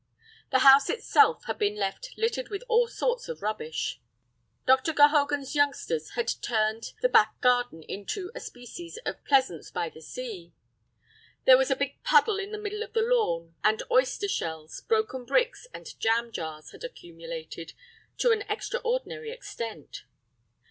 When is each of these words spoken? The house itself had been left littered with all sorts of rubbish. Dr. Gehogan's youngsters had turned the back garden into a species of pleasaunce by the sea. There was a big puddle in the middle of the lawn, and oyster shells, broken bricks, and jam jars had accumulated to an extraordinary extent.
The 0.49 0.59
house 0.65 0.89
itself 0.89 1.43
had 1.45 1.59
been 1.59 1.75
left 1.75 2.17
littered 2.17 2.49
with 2.49 2.63
all 2.67 2.87
sorts 2.87 3.29
of 3.29 3.43
rubbish. 3.43 4.01
Dr. 4.65 4.93
Gehogan's 4.93 5.53
youngsters 5.53 6.15
had 6.15 6.27
turned 6.41 6.93
the 7.03 7.07
back 7.07 7.39
garden 7.39 7.83
into 7.83 8.31
a 8.33 8.39
species 8.39 8.97
of 9.05 9.23
pleasaunce 9.25 9.71
by 9.71 9.89
the 9.89 10.01
sea. 10.01 10.53
There 11.45 11.55
was 11.55 11.69
a 11.69 11.75
big 11.75 12.01
puddle 12.01 12.39
in 12.39 12.51
the 12.51 12.57
middle 12.57 12.81
of 12.81 12.93
the 12.93 13.03
lawn, 13.03 13.53
and 13.63 13.83
oyster 13.91 14.27
shells, 14.27 14.81
broken 14.87 15.23
bricks, 15.23 15.67
and 15.71 15.93
jam 15.99 16.31
jars 16.31 16.71
had 16.71 16.83
accumulated 16.83 17.73
to 18.17 18.31
an 18.31 18.41
extraordinary 18.49 19.29
extent. 19.29 20.05